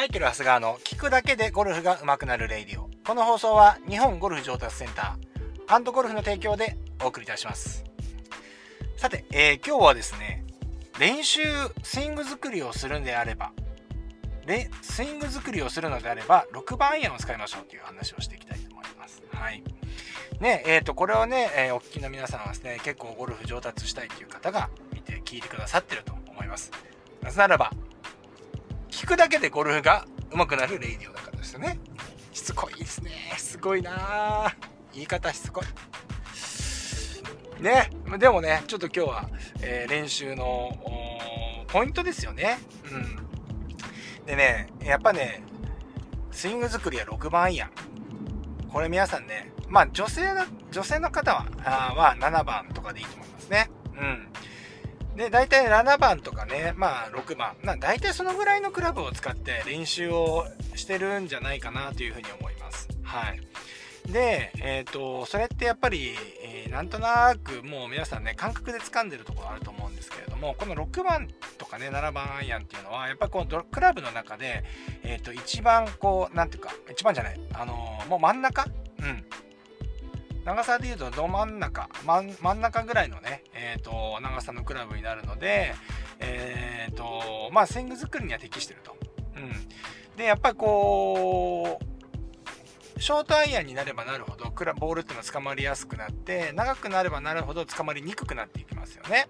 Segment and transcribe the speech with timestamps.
[0.00, 2.88] マイケル・ハスガーの聞くだけでゴルフが上手くなる radio。
[3.06, 7.84] この放送は日本ゴルフ上達センター、ハンドゴルフの提供でお送りいたします。
[8.96, 10.46] さて、えー、今日はですね、
[10.98, 11.42] 練習、
[11.82, 13.52] スイング作りをするんであれば、
[14.80, 19.22] スイング作りをするのであれば、6番アイアンを使いましょうという話をしていきたいと思います。
[19.34, 19.62] はい。
[20.40, 26.70] ね、えっ、ー、と、これをね、えー、お聞きの皆さんはですね、結構ゴルフ上達したいという方が見て聞いてくださってると思います。
[27.20, 27.70] なぜならば、
[29.00, 31.78] 聞くだけでゴルフが上手くなるレイディオだからですよね。
[32.34, 33.10] しつこいですね。
[33.38, 34.54] すごいな
[34.92, 35.62] 言い方しつこ
[37.58, 37.62] い。
[37.62, 39.30] ね、でもね、ちょっと今日は、
[39.62, 40.78] えー、練習の
[41.68, 42.58] ポイントですよね。
[42.92, 44.26] うん。
[44.26, 45.44] でね、やっぱね、
[46.30, 47.70] スイング作りは6番アイアン。
[48.70, 53.70] これ皆さんね、まあ女性の、女性の方は、あは7番とかでいいと思いますね。
[53.98, 54.29] うん。
[55.20, 62.88] で、大体7番とかね、まあ6番、な大体そのぐらいのクラブを使って練習をしてるんじゃないかなというふうに思います。
[63.02, 64.10] はい。
[64.10, 74.64] で、えっ、ー、と、それってやっぱり、えー、なんとなくもう皆さんね、感覚で掴んでるところあると思うんですけれども、この6番とかね、7番アイアンっていうのは、やっぱりこのクラブの中で、
[75.02, 77.74] えっ、ー、と、一番こう、なんていうか、一番じゃない、あの
[78.08, 78.64] もう真ん中？
[79.00, 79.24] うん。
[80.50, 85.74] 長さで言うとど真ん中、真ん中ぐらいのね、えーと、長さのクラブになるので、
[86.18, 88.96] えーとまあ、スイング作りには適してると。
[89.36, 99.28] うん、でやっぱりこうショートアイアンになればなるほどクラボールっていうのは捕まりやすくなって長くなればなるほど捕まりにくくなっていきますよね。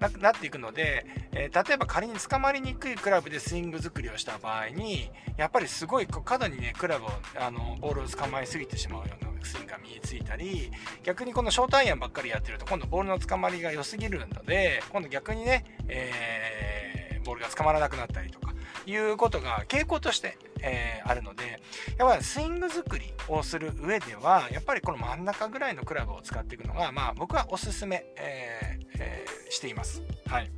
[0.00, 10.70] ななっていくので、えー、例えば仮に捕まりにくいクラブでスイング作りをした場合にやっぱりすごい角にねクラブをあのボールを捕まえすぎてしまうようなスイングが身についたり
[11.02, 18.54] 逆にこのショートアイアンばっかりやってると今度ボールの捕まりが良すぎるので今度逆にね、えー、ボールが捕まらなくなったりとか
[18.86, 21.60] いうことが傾向として、えー、あるので
[21.98, 30.02] やっぱりスイング作りをする上ではやっぱりこの真ん中ぐらいのクラブを使っていくのがまあ僕はおすすめ、えーえー、しています。
[30.26, 30.50] はい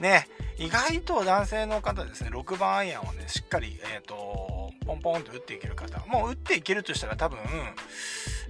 [0.00, 4.58] ね意外と男性の方ですね6番アイアンをねしっかり、えーと
[4.88, 7.38] ポンポンと打っていける方もう打っていけるとしたら多分、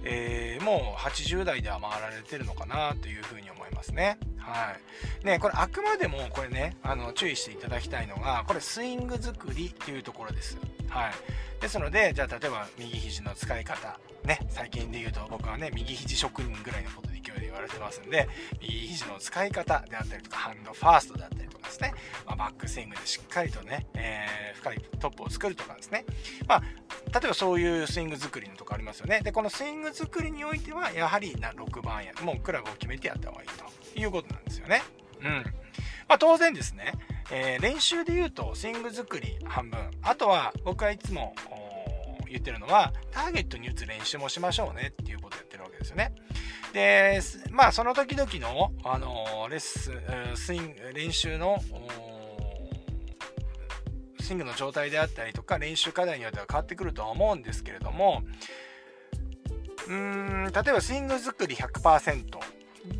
[0.05, 4.17] えー、もう80代では回られてるのかなというふうに思いますね。
[4.37, 4.73] は
[5.23, 5.25] い。
[5.25, 10.57] ね、これあくまでもこれね、あの、注意していただきたいのが、これスイング作りっていうところです。
[10.87, 11.11] はい。
[11.61, 17.08] ですので、じゃあ例えば右肘の使い方、ね、最近で言うと僕はね、右肘職人ぐらいのこと
[17.41, 18.27] 言われてますんで、
[18.61, 21.93] 右肘の使い方であったりとか、ハンドファーストであったりとかですね、
[22.25, 26.05] まあ、バックスイングでしっかりとね、えー、深いトップを作るとかですね、
[26.47, 26.61] まあ、
[27.19, 29.21] 例えばそういうスイング作りのとこありますよね。
[29.21, 33.47] で、このスイング作りにおいては、やはりな6番や、もうクラブを決めてやった方がいい
[33.93, 34.81] ということなんですよね。
[35.21, 35.43] うん。
[36.07, 36.93] まあ、当然ですね、
[37.31, 41.35] えー、練習で言うとスイング作り半分あとは僕はいつも
[42.27, 46.13] 言ってるのはターゲットに打つ練習もしましょうねっていうことをやってるわけですよね。
[46.73, 47.19] で
[47.51, 51.57] まあその時々の、あのレッスンスイング練習の
[54.19, 58.21] スイングの状態であったりとか練習課題によっては変わってくるとは思うんですけれども
[59.87, 62.25] うーん例えばスイング作り100%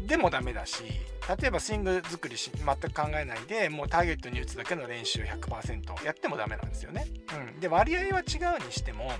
[0.07, 0.83] でもダメだし
[1.39, 7.05] 例えばスイング作りし全く考えないでもうターゲットに打つだけの練習100%やってもダメなんですよね。
[7.53, 9.11] うん、で割合は違うにしても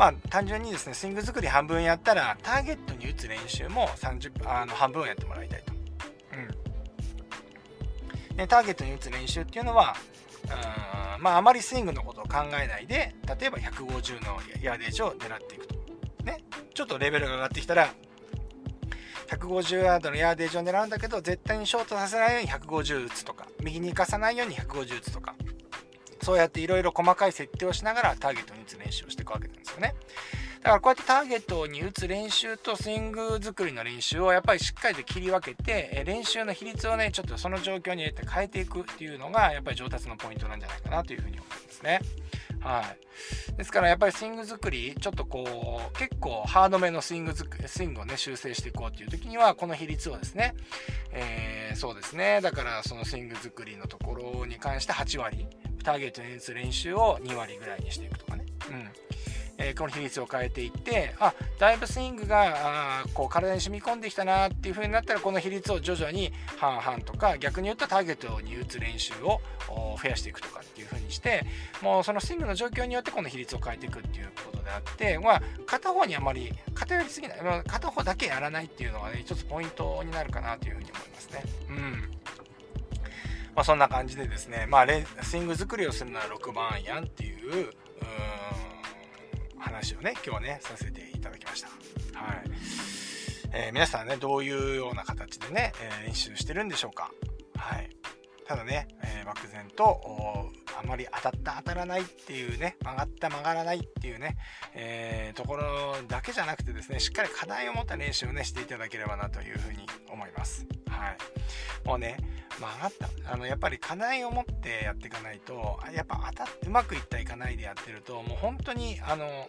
[0.00, 5.74] まあ単純にですねスイング作り半分やったらターゲットに打つ練習も30あの半分やってもらいたいと。
[8.30, 9.94] うん、でターゲットに打つ練習っていうのは
[10.44, 15.74] うんまああまりスイングのことを考えないで例えば150のヤーデージを狙っていくと。
[16.24, 17.90] ね、ちょっとレベルが上がってきたら
[19.28, 25.34] 150ヤードのヤーデージを狙うんだけど絶対にショートさせないように150打つとか右に行かさないように150打つとか
[26.22, 29.94] そうやっていろいろ細かい設定をしながらターゲットに打つ練習をしていくわけなんですよね
[30.62, 42.00] だからこうやってターゲットに打つ練習とスイング作りの練習をやっぱりしっかりと切り分けて練習の比率をねちょっとその状況に入れて変えていくっていうのがやっぱり上達のポイントなんじゃないかなというふうに思いますね。
[42.60, 43.56] はい。
[43.56, 50.54] ですからやっぱりスイング作り、ちょっとこう、結構ハードめのスイング作、スイングをね、修正していこうっていう時には、この比率をですね、
[51.12, 55.46] えー、そうですね、だからそのスイング作りのところに関して8割、
[55.82, 58.44] ターゲットに打つ練習を2割ぐらいにしていくとかね。
[58.70, 58.90] うん。
[59.62, 69.40] えー、この比率を変えていってあだいぶスイングがあこう体に染み込んできたなっていう風になったらこの比率を徐々に半々とか逆に言うとターゲットに打つ練習を
[70.02, 71.44] 増やしていくとかっていう風にして
[71.82, 81.44] もうそのスイングの状況によってこの比率を変えていくっていうことであって、まあ、片方にあまり偏りすぎない、まあ、片方だけやらないっていうのはね一つポイントになるかなという風に思いますね。
[81.68, 82.19] うん
[83.54, 87.70] まあ、そんな感じでですね、まあ、レスイング作りをするなら6番アイアンっていう
[89.58, 91.68] 話をね今日ねさせていただきました。
[92.18, 92.44] はい
[93.52, 97.10] えー、皆さんねどういうような形でね、えー、練習してるんでしょうか。
[97.56, 97.99] はい
[98.50, 100.00] ただね、えー、漠然と
[100.76, 104.38] あまり当たった当たらないっていうね曲がった曲がらないっていうね、
[104.74, 105.62] えー、ところ
[106.08, 110.66] だけじゃなくてですねしっかり課題を持った練習をねしていただければなというふうに思います。
[110.88, 111.86] はい。
[111.86, 112.16] もうね
[112.58, 112.92] 曲がっ
[113.24, 113.32] た。
[113.32, 119.46] あのやっぱり課題を持ってやっていかないとやっぱ当たってうまくいったいかないでやってるともう本当にあの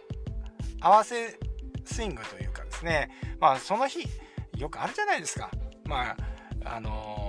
[0.80, 1.40] 合わせ
[1.84, 3.10] スイングというかですね
[3.40, 4.06] まあその日
[4.56, 5.50] よくあるじゃないですか。
[5.86, 6.16] まあ
[6.64, 7.21] あの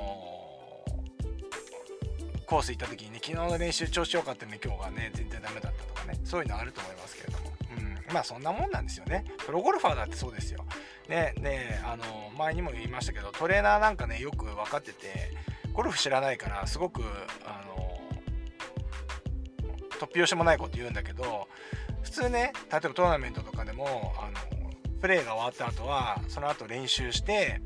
[2.44, 9.26] コース行った時にね昨日の練習調子良かったのに今日はね全然ダメだったとかねそういうのあると思いますけれども、うん、まあそんなもんなんですよね。
[9.46, 10.66] プロゴルファーだってそうですよ。
[11.10, 12.04] ねねあの
[12.38, 15.32] 前にも言いましたけどトレーナーなんかねよく分かってて
[15.74, 17.02] ゴルフ知らないからすごく
[17.46, 18.00] あの
[20.00, 21.48] 突拍子もないこと言うんだけど
[22.04, 24.64] 普通ね例えばトーナメントとかでもあの
[25.02, 27.62] プレーが終わった後はその後練習して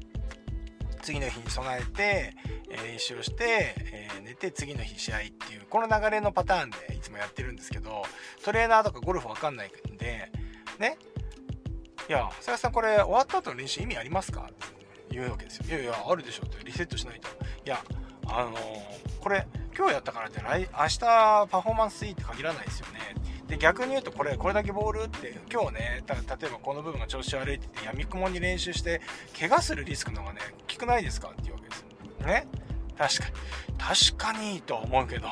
[1.01, 2.33] 次の日に備えて
[2.69, 8.03] え練習をして、え、寝て次の日試合っていうこの流れのパターンでいつもやってるんですけど
[8.44, 10.31] トレーナーとかゴルフわかんないんで
[10.79, 10.97] ね。
[12.09, 14.49] いや佐々さんこれ終わった後の練習意味ありますか？
[14.49, 14.65] って
[15.11, 17.27] 言うわけですよいやいやあるでしょってリセットしないと
[17.65, 17.83] いや
[18.27, 19.45] あのー、これ
[19.75, 22.99] 今日やったからって来明日パフォーマンスいいって限らないですよね。
[23.47, 29.01] で逆に言うとこれこれだけボールって今日ね例えばこの部分が調子悪いって言ってやみくもに練習して
[29.39, 30.39] 怪我するリスクの方がね
[30.77, 31.29] 効くないですか？
[31.29, 31.79] っていうわけです
[32.21, 32.47] よね
[32.97, 33.33] 確かに。
[33.77, 35.27] 確かにと思うけど。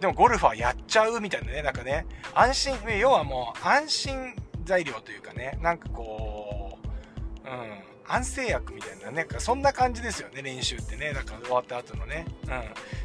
[0.00, 4.34] でもゴルフはやっちゃうみたいなね、なんかね、安心、要はもう安心
[4.64, 6.78] 材料というかね、なんかこ
[7.44, 12.24] う、うん、安静薬みたいな、ね、そんな感じですよね、練習ってね、なんか終わった後のね。
[12.44, 12.50] うん。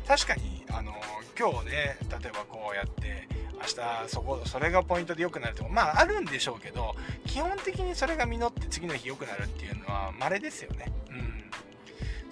[0.07, 0.95] 確かに、あの、
[1.39, 6.95] 今日ね、例えばこうやって、明日そこ、それがポイントで良くなるとか、まああるんでしょうけど、
[7.27, 10.91] 基本的にそれが実って次の日良くなるっていうのは稀ですよね。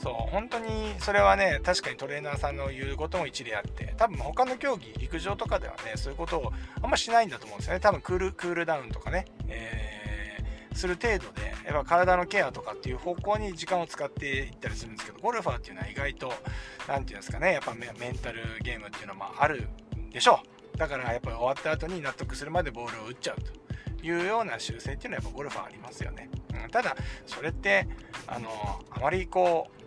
[0.05, 6.53] そう本当にそれはね確かにトレーナーさんの言うことも一理あって多分他の競技陸上とかではねそういうことを
[6.83, 7.79] あんましないんだと思うんですよね。
[7.79, 16.43] 多分クールクールダウンとかね、えー、する程度でやっぱ体のケアとかっていう方向に時間を使っていったりするんですけどゴルファーっていうのは意外と何て
[16.87, 19.67] 言うんですかねやっぱメンタルゲームっていうのもある
[20.11, 20.39] でしょ
[20.75, 20.77] う。
[20.77, 26.29] だからやっぱり終わった後に納得するまでボールを打っちゃうというような習性っていうのはやっぱゴルファーありますよね、
[26.63, 27.87] うん、ただそれって
[28.27, 28.49] あの
[28.91, 29.84] あまりこう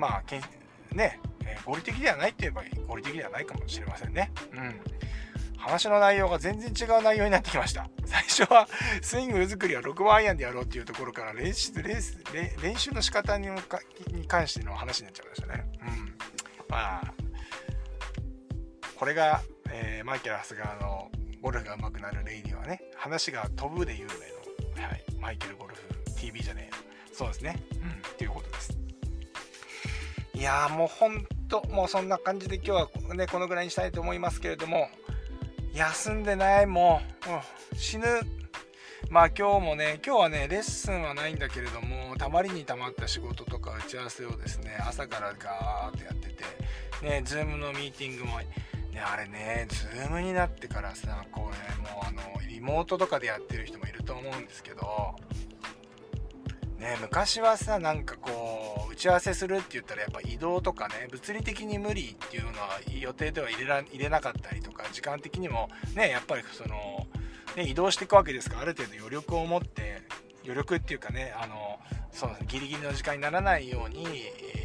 [0.00, 0.40] まあ、け
[0.96, 4.32] ね、えー、合理的ではないって言えば合理的ではないかもしれませんね。
[4.52, 4.80] うん。
[5.58, 7.90] 話の内容が全然違う内容になってきました。
[8.06, 8.66] 最初は
[9.02, 12.00] スイング作りは6番アイアンでやろうっていうところから練習練
[12.76, 13.48] 習の仕方に
[14.08, 15.66] に関しての話になっちゃいましたね。
[15.82, 16.16] うん。
[16.70, 17.14] まあ、
[18.96, 21.10] これが、えー、マイケル・ハスガーの
[21.42, 24.06] ゴルフが上手くなるレイディはね、話が飛ぶで有
[24.76, 25.82] 名の、はい、マイケルゴルフ
[26.16, 27.62] TV じゃねえそうですね。
[27.82, 28.89] うん、っていうことです。
[30.40, 32.70] いやもうほんと、もうそんな感じで今日
[33.10, 34.88] はね、このぐらいにしたいと思いますけれども、
[35.74, 38.06] 休んでない、もう、うん、死ぬ。
[39.10, 46.44] まあ今日もね、今日はね、レッスンはないんだけれども、たまりにたまった仕事とか打ち合わせをですね、朝からガーッとやってて、
[47.02, 48.46] ね、 Zoomのミーティングも、ね、
[48.98, 55.16] あれね、 Zoomになってからさ、これもうあの、リモートとかでやってる人もいると思うんですけど、
[56.90, 67.06] ね、昔はさなんかこう打ち合わせするって言ったらやっぱ移動とかね物理的に無理っていうのは予定では入れら入れなかったりとか時間的にもねやっぱりその、
[67.56, 70.02] ね、移動していくわけですからある程度余力を持って
[70.42, 71.78] 余力っていうかねあの
[72.10, 74.04] そうギリギリの時間にならないように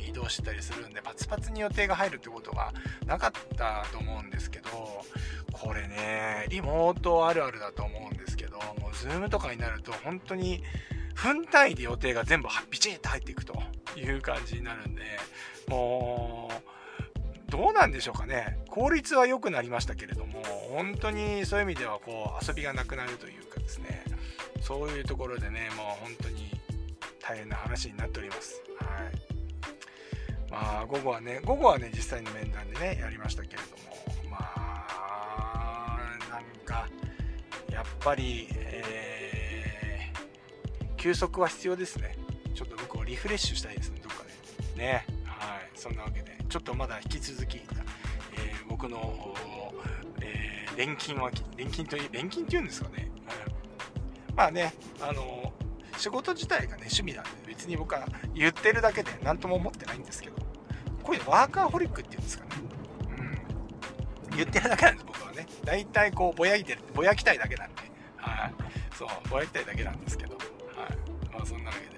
[0.09, 2.73] 移動してたりするんでパツパツに予定が入るってことは
[3.05, 4.69] なかったと思うんですけど
[5.51, 10.63] これねリモートあるあるだと思うんですけどもう Zoom とかになると本当に
[11.15, 13.55] 分単位で予定が全部ビチッと入っていくと
[13.95, 15.01] いう感じになるんで、
[15.67, 16.51] も
[17.47, 18.59] う、どうなんでしょうかね。
[18.69, 24.03] 効率は良くなりましたけれども、本当にそういう意味ではこう遊びがなくなるというかですね、
[24.61, 26.51] そういうところでね、もう本当に
[27.21, 28.61] 大変な話になっております。
[28.77, 30.51] はい。
[30.51, 33.69] まあ、午後はね、午後はね、実際の面談でね、やりましたけれど
[34.25, 35.97] も、まあ、
[36.29, 36.87] なんか、
[37.69, 39.24] やっぱり、えー
[41.05, 42.17] 休息は必要ですね。
[42.55, 44.23] ちょっと僕をリフレッシュしたいですね、どっか
[44.75, 44.81] で。
[44.81, 45.05] ね。
[45.23, 45.69] はい。
[45.75, 49.35] そんなわけで、ちょっとまだ引き続き、えー、僕の、
[50.19, 53.11] えー、錬金は、錬金という、錬金っていうんですかね。
[54.29, 55.53] うん、まあね、あの
[55.95, 60.37] 仕事自体がね、趣味なんで、別に僕は言ってるだけで何とも思ってないんですけど、
[61.03, 62.49] こういうワーカーホリックっていうんですかね。
[64.31, 65.45] うん言ってるだけなんです、僕はね。
[65.65, 67.83] 大体こう、ぼやいてる、ぼやきたいだけなんで。
[68.17, 68.53] はい。
[68.97, 70.35] そう、ぼやきたいだけなんですけど。
[71.45, 71.95] あ、そんなわけで、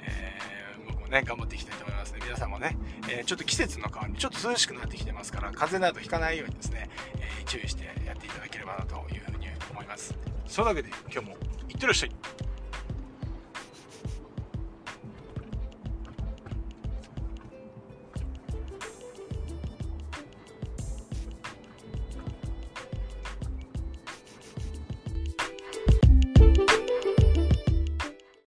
[0.00, 2.20] えー、僕もね、頑張っていきたいと思いますね。
[2.24, 2.76] 皆さんもね、
[3.08, 10.14] えー、ちょっと季節の変わり、ちょっと涼しくなってきてますから、風邪などひかないようにですね、えー、注意してやっていただければなというふうに思います。
[10.46, 11.36] そのわけで、今日も
[11.68, 12.41] いってらっしゃい。